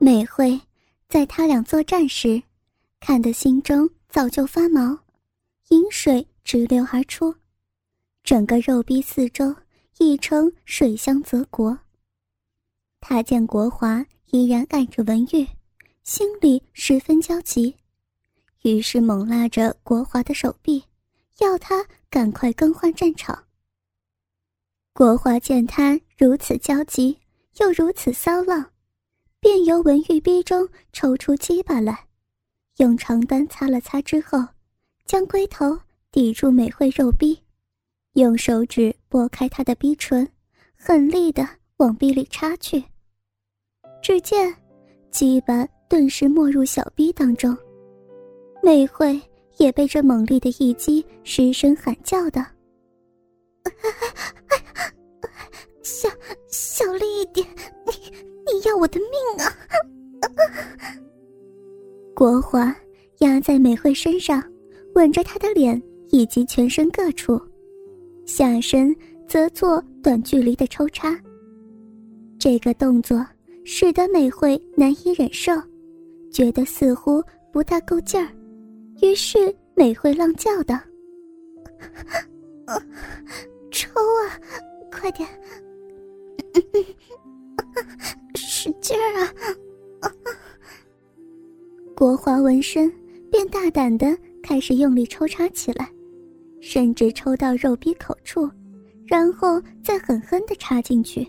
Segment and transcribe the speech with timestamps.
[0.00, 0.60] 美惠
[1.08, 2.40] 在他俩作战时，
[3.00, 4.96] 看得心中早就发毛，
[5.70, 7.34] 饮水直流而出，
[8.22, 9.54] 整个肉壁四周
[9.98, 11.76] 亦称水乡泽国。
[13.00, 15.44] 他见国华依然爱着文玉，
[16.04, 17.74] 心里十分焦急，
[18.62, 20.84] 于是猛拉着国华的手臂，
[21.38, 23.46] 要他赶快更换战场。
[24.92, 27.18] 国华见他如此焦急，
[27.58, 28.70] 又如此骚浪。
[29.40, 32.06] 便由文玉逼中抽出鸡巴来，
[32.78, 34.38] 用长单擦了擦之后，
[35.04, 35.78] 将龟头
[36.10, 37.40] 抵住美惠肉逼，
[38.14, 40.28] 用手指拨开她的逼唇，
[40.76, 42.82] 狠力的往逼里插去。
[44.02, 44.54] 只见
[45.10, 47.56] 鸡巴顿时没入小逼当中，
[48.62, 49.20] 美惠
[49.58, 52.44] 也被这猛烈的一击失声喊叫道
[55.82, 56.08] ：“小
[56.48, 57.46] 小力一点，
[57.86, 57.92] 你。”
[58.50, 59.08] 你要我的命
[59.44, 59.52] 啊！
[62.14, 62.74] 国华
[63.18, 64.42] 压在美惠身上，
[64.94, 67.40] 吻着她的脸以及全身各处，
[68.24, 68.94] 下身
[69.28, 71.16] 则做短距离的抽插。
[72.38, 73.24] 这个动作
[73.64, 75.52] 使得美惠难以忍受，
[76.32, 78.28] 觉得似乎不大够劲儿，
[79.02, 80.78] 于是美惠浪叫道
[83.70, 84.40] ：“抽啊，
[84.90, 85.28] 快点！”
[88.60, 89.32] 使劲儿啊！
[91.94, 92.92] 国华闻声
[93.30, 95.88] 便大胆的开始用力抽插起来，
[96.60, 98.50] 甚至抽到肉壁口处，
[99.06, 101.24] 然后再狠狠的插进去。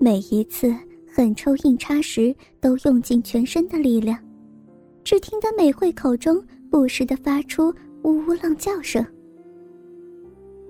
[0.00, 0.74] 每一次
[1.06, 4.18] 狠抽硬插时，都用尽全身的力量。
[5.04, 9.04] 只听得美惠口中不时的发出呜呜浪叫声。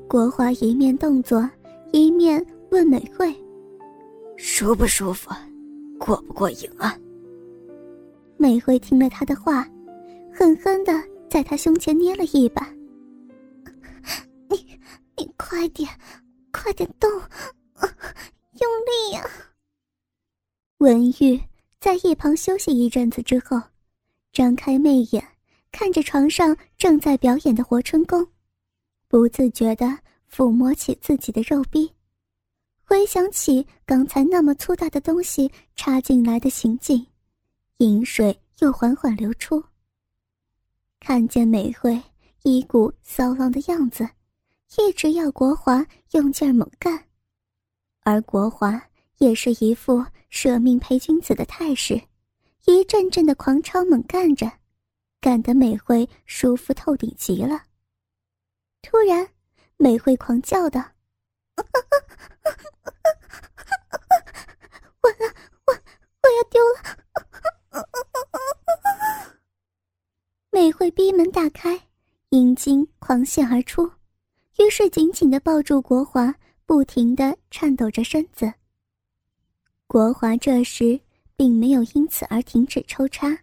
[0.06, 1.48] 国华一面动作，
[1.92, 3.34] 一面问美惠。
[4.36, 5.30] 舒不舒服？
[6.04, 6.98] 过不过瘾啊？
[8.36, 9.62] 美惠听了他的话，
[10.34, 10.92] 狠狠的
[11.30, 12.68] 在他胸前捏了一把。
[14.48, 14.80] 你，
[15.16, 15.88] 你快点，
[16.50, 19.24] 快点动，用力呀！
[20.78, 21.40] 文玉
[21.78, 23.62] 在一旁休息一阵子之后，
[24.32, 25.24] 张开媚眼，
[25.70, 28.26] 看着床上正在表演的活春宫，
[29.06, 29.98] 不自觉的
[30.28, 31.92] 抚摸起自己的肉壁。
[32.92, 37.06] 回想起刚才那么粗大的东西插进来的情景，
[37.78, 39.64] 饮水又缓缓流出。
[41.00, 41.98] 看见美惠
[42.42, 44.06] 一股骚浪的样子，
[44.76, 47.02] 一直要国华用劲猛干，
[48.02, 48.78] 而国华
[49.16, 51.98] 也是一副舍命陪君子的态势，
[52.66, 54.52] 一阵阵的狂超猛干着，
[55.18, 57.62] 干得美惠舒服透顶极了。
[58.82, 59.26] 突然，
[59.78, 60.84] 美惠狂叫道。
[65.02, 65.34] 完了，
[65.66, 65.72] 我
[66.22, 66.78] 我要丢了！
[70.50, 71.88] 美惠逼门大开，
[72.28, 73.90] 阴茎狂泻而出，
[74.58, 76.34] 于是紧紧的抱住国华，
[76.66, 78.52] 不停的颤抖着身子。
[79.86, 81.00] 国华这时
[81.36, 83.36] 并没有因此而停止抽插，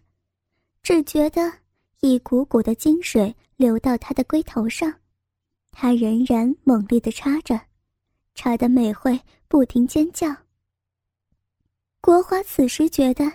[0.82, 1.52] 只觉得
[2.00, 4.92] 一股股的精水流到他的龟头上，
[5.70, 7.69] 他仍然猛烈的插着。
[8.34, 10.34] 插得美惠不停尖叫。
[12.00, 13.30] 国华此时觉得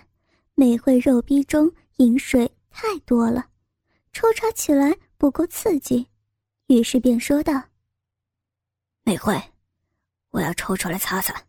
[0.54, 3.48] 美惠肉逼中饮水太多了，
[4.12, 6.08] 抽插起来不够刺激，
[6.66, 7.62] 于是便说道
[9.04, 9.40] ：“美惠，
[10.30, 11.40] 我要抽出来擦擦，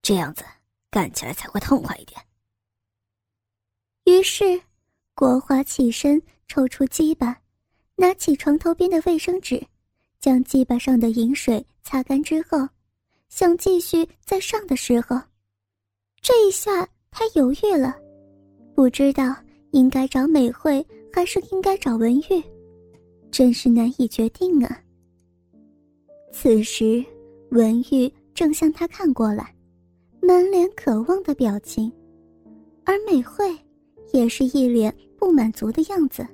[0.00, 0.44] 这样子
[0.90, 2.20] 干起来才会痛快一点。”
[4.04, 4.62] 于是，
[5.14, 7.42] 国华起身抽出鸡巴，
[7.96, 9.66] 拿起床头边的卫生纸，
[10.20, 12.68] 将鸡巴上的饮水擦干之后。
[13.28, 15.20] 想继续再上的时候，
[16.22, 17.96] 这一下他犹豫了，
[18.74, 19.34] 不知道
[19.72, 22.42] 应该找美惠还是应该找文玉，
[23.30, 24.80] 真是难以决定啊。
[26.32, 27.04] 此时，
[27.50, 29.54] 文玉正向他看过来，
[30.20, 31.92] 满脸渴望的表情，
[32.84, 33.44] 而美惠
[34.12, 36.26] 也是一脸不满足的样子。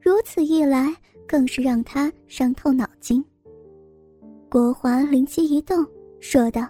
[0.00, 0.94] 如此一来，
[1.26, 3.24] 更是让他伤透脑筋。
[4.52, 5.82] 国华灵机一动，
[6.20, 6.68] 说道：“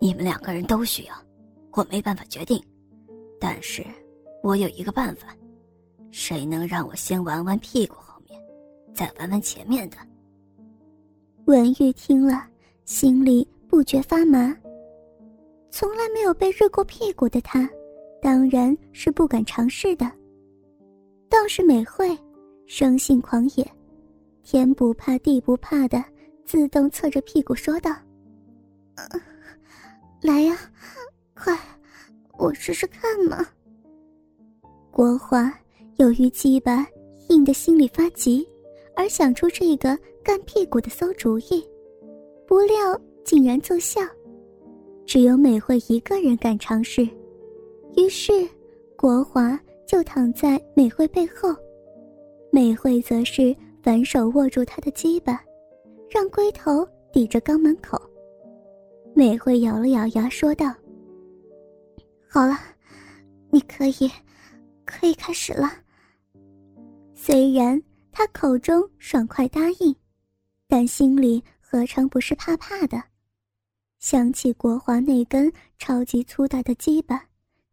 [0.00, 1.12] 你们两个人都需要，
[1.72, 2.58] 我没办法决定，
[3.38, 3.84] 但是
[4.42, 5.36] 我有一个办法，
[6.10, 8.42] 谁能让我先玩玩屁股后面，
[8.94, 9.98] 再玩玩前面的？”
[11.44, 12.46] 文玉听了，
[12.86, 14.56] 心里不觉发麻。
[15.68, 17.68] 从来没有被热过屁股的他，
[18.22, 20.10] 当然是不敢尝试的。
[21.28, 22.18] 倒是美惠，
[22.64, 23.70] 生性狂野，
[24.42, 26.02] 天不怕地不怕的。
[26.48, 27.94] 自动侧着屁股说道
[30.22, 30.58] ：“来呀，
[31.34, 31.54] 快，
[32.38, 33.46] 我试试看嘛。
[34.90, 35.52] 国华
[35.96, 36.86] 由于鸡巴
[37.28, 38.48] 硬的心里发急，
[38.96, 41.62] 而想出这个干屁股的馊主意，
[42.46, 44.00] 不料竟然奏效。
[45.04, 47.06] 只有美惠一个人敢尝试，
[47.94, 48.32] 于是
[48.96, 51.54] 国华就躺在美惠背后，
[52.50, 55.44] 美惠则是反手握住他的鸡巴，
[56.08, 58.00] 让龟头抵着肛门口。
[59.14, 60.74] 美惠咬了咬牙，说道
[62.28, 62.58] ：“好了，
[63.50, 64.10] 你可以，
[64.84, 65.70] 可以开始了。”
[67.14, 67.82] 虽然
[68.12, 69.94] 他口中爽快答应，
[70.66, 73.02] 但心里何尝不是怕怕的？
[73.98, 77.24] 想起国华那根超级粗大的鸡巴，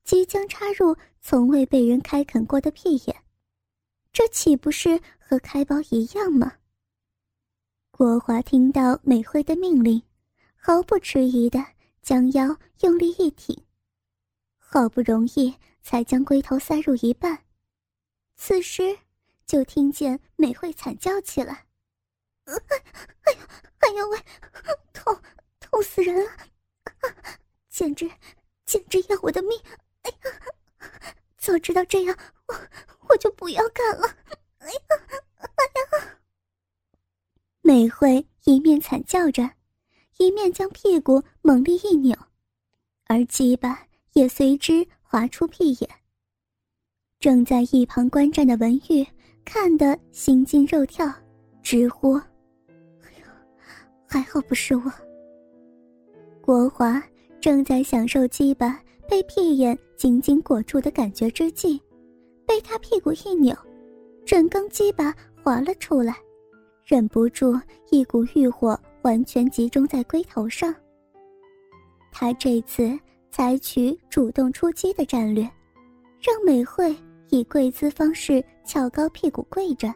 [0.04, 3.16] 即将插入从未被人开垦过的屁眼，
[4.12, 6.52] 这岂不是和开包一样吗？
[7.98, 10.04] 国华听到美惠的命令。
[10.58, 11.66] 毫不迟疑的
[12.02, 13.58] 将腰用力一挺，
[14.58, 17.46] 好不容易才将龟头塞入一半，
[18.36, 19.00] 此时
[19.46, 21.66] 就听见美惠惨叫起来
[22.44, 22.54] ：“哎
[23.32, 23.48] 呦，
[23.78, 24.20] 哎呦喂，
[24.92, 25.18] 痛，
[25.62, 26.30] 痛死人了！
[27.70, 28.12] 简直，
[28.66, 29.58] 简直要我的命！
[30.02, 30.90] 哎呀，
[31.38, 32.56] 早知道这样，我
[33.08, 34.18] 我就不要干了！
[34.58, 34.80] 哎呀，
[35.40, 36.12] 哎呀！”
[37.62, 38.60] 美惠一
[39.16, 39.50] 面惨叫着。
[40.18, 42.16] 一面将屁股猛力一扭，
[43.08, 43.82] 而鸡巴
[44.14, 45.90] 也随之滑出屁眼。
[47.20, 49.06] 正在一旁观战的文玉
[49.44, 51.06] 看得心惊肉跳，
[51.62, 52.14] 直呼
[53.04, 53.26] ：“哎呦，
[54.08, 54.84] 还好不是我。”
[56.42, 57.04] 国华
[57.42, 58.80] 正在享受鸡巴
[59.10, 61.78] 被屁眼紧紧裹住的感觉之际，
[62.48, 63.54] 被他屁股一扭，
[64.26, 65.14] 整根鸡巴
[65.44, 66.16] 滑了出来，
[66.86, 67.54] 忍不住
[67.92, 68.80] 一股欲火。
[69.06, 70.74] 完全集中在龟头上。
[72.12, 72.98] 他这次
[73.30, 75.44] 采取主动出击的战略，
[76.20, 76.96] 让美惠
[77.30, 79.94] 以跪姿方式翘高屁股跪着，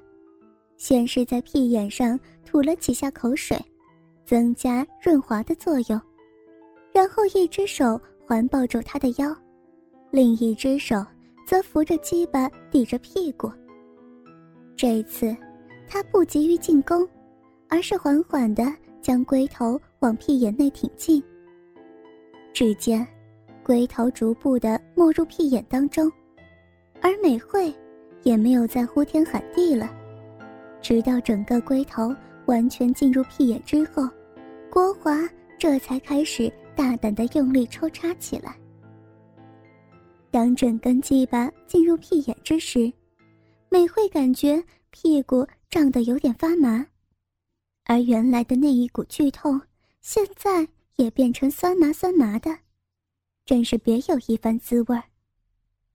[0.77, 3.57] 先是在屁眼上吐了几下口水，
[4.27, 5.99] 增加润滑的作用，
[6.93, 9.35] 然后一只手环抱住他的腰，
[10.11, 11.03] 另一只手
[11.47, 13.51] 则扶着鸡巴抵着屁股。
[14.77, 15.35] 这次，
[15.87, 17.09] 他不急于进攻，
[17.69, 18.71] 而是缓缓的。
[19.01, 21.23] 将龟头往屁眼内挺进。
[22.53, 23.05] 只见
[23.63, 26.11] 龟头逐步的没入屁眼当中，
[27.01, 27.73] 而美惠
[28.23, 29.89] 也没有再呼天喊地了。
[30.81, 32.15] 直到整个龟头
[32.45, 34.07] 完全进入屁眼之后，
[34.69, 38.55] 国华这才开始大胆的用力抽插起来。
[40.31, 42.91] 当整根鸡巴进入屁眼之时，
[43.69, 46.85] 美惠感觉屁股胀得有点发麻。
[47.89, 49.59] 而原来的那一股剧痛，
[49.99, 52.55] 现在也变成酸麻酸麻的，
[53.47, 55.03] 真是别有一番滋味儿。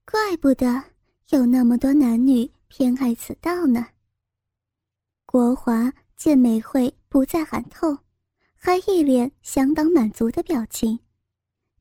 [0.03, 0.83] 怪不得
[1.29, 3.87] 有那么多男女偏爱此道呢。
[5.25, 7.97] 国华见美惠不再喊痛，
[8.55, 10.99] 还一脸相当满足的表情，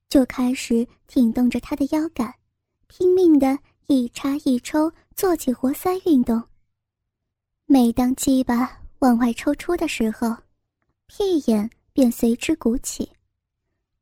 [0.08, 2.32] 就开始挺动着她的腰杆，
[2.87, 3.58] 拼命的
[3.88, 6.40] 一插一抽，做起活塞运动。
[7.67, 8.83] 每当鸡巴。
[9.04, 10.34] 往外抽出的时候，
[11.08, 13.06] 屁眼便随之鼓起；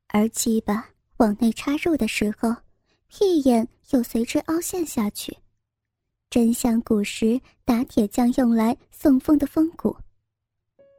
[0.06, 2.54] 而鸡巴往内插入的时候，
[3.08, 5.36] 屁眼又随之凹陷下去，
[6.30, 9.96] 真像古时打铁匠用来送风的风骨。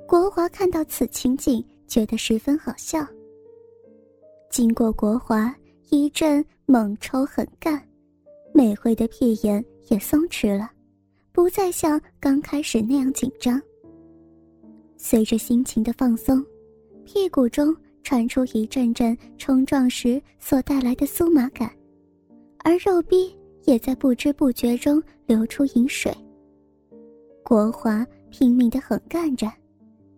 [0.05, 3.07] 国华看到此情景，觉得十分好笑。
[4.49, 5.55] 经过国华
[5.91, 7.81] 一阵猛抽狠干，
[8.53, 10.69] 美惠的屁眼也松弛了，
[11.31, 13.61] 不再像刚开始那样紧张。
[15.05, 16.41] 随着心情的放松，
[17.03, 21.69] 屁股中传出一阵阵冲撞时所带来的酥麻感，
[22.59, 26.09] 而肉壁也在不知不觉中流出饮水。
[27.43, 29.51] 国华拼命地狠干着，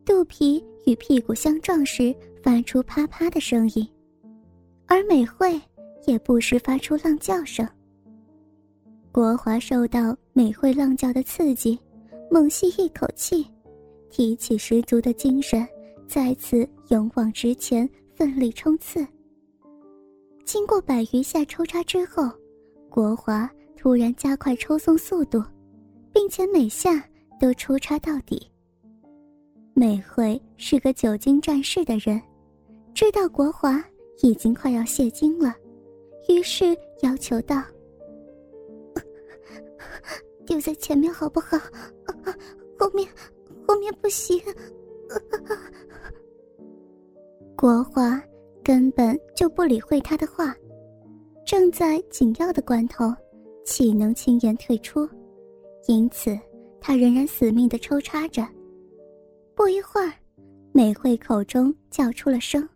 [0.05, 3.89] 肚皮与屁股相撞时发出啪啪的声音，
[4.85, 5.59] 而美惠
[6.05, 7.67] 也不时发出浪叫声。
[9.11, 11.79] 国华受到美惠浪叫的刺激，
[12.29, 13.47] 猛吸一口气。
[14.15, 15.67] 提起十足的精神，
[16.07, 19.05] 再次勇往直前，奋力冲刺。
[20.45, 22.31] 经过百余下抽插之后，
[22.89, 25.43] 国华突然加快抽送速度，
[26.13, 27.05] 并且每下
[27.41, 28.49] 都抽插到底。
[29.73, 32.21] 美惠是个久经战事的人，
[32.93, 33.83] 知道国华
[34.21, 35.53] 已经快要泄精了，
[36.29, 36.67] 于是
[37.01, 37.61] 要求道
[40.47, 41.57] ：“丢在前面好不好？
[42.79, 43.05] 后面……”
[43.67, 44.39] 后面不行，
[47.55, 48.21] 国华
[48.63, 50.55] 根本就不理会他的话，
[51.45, 53.13] 正在紧要的关头，
[53.65, 55.09] 岂能轻言退出？
[55.87, 56.37] 因此，
[56.79, 58.45] 他仍然死命的抽插着。
[59.55, 60.11] 不一会儿，
[60.71, 62.67] 美惠口中叫出了声：“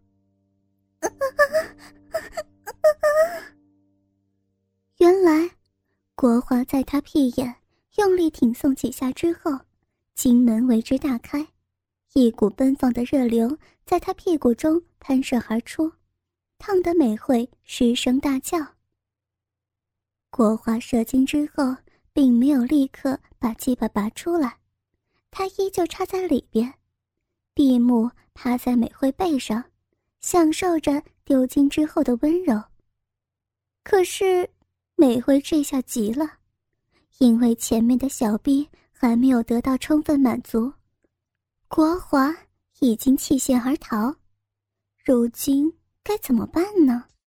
[4.98, 5.50] 原来，
[6.16, 7.54] 国华在他屁眼
[7.98, 9.52] 用力挺送几下之后，
[10.22, 11.48] 金门为之大开，
[12.12, 15.90] 一股奔放的热流在他屁股中喷射而出。”
[16.60, 18.58] 烫得美惠失声大叫。
[20.30, 21.74] 国华射精之后，
[22.12, 24.58] 并没有立刻把鸡巴拔出来，
[25.32, 26.74] 他依旧插在里边，
[27.54, 29.64] 闭目趴在美惠背上，
[30.20, 32.62] 享受着丢精之后的温柔。
[33.86, 34.50] 可是
[34.98, 36.40] 美惠这下急了，
[37.20, 38.68] 因为前面的小臂
[39.02, 40.74] 还没有得到充分满足，
[41.70, 42.36] 国华
[42.80, 44.14] 已经弃线而逃，
[45.06, 45.74] 如今。
[46.04, 47.06] 该怎么办呢？